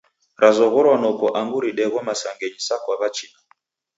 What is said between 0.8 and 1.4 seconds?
noko